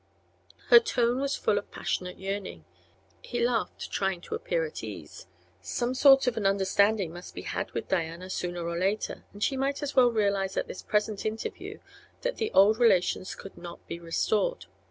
[0.69, 2.65] Her tone was full of passionate yearning.
[3.21, 5.27] He laughed, trying to appear at ease.
[5.61, 9.55] Some sort of an understanding must be had with Diana sooner or later, and she
[9.55, 11.77] might as well realize at this present interview
[12.21, 14.65] that the old relations could not be restored.